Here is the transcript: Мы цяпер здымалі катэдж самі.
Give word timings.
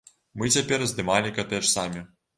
Мы 0.41 0.49
цяпер 0.55 0.85
здымалі 0.93 1.35
катэдж 1.37 1.71
самі. 1.77 2.07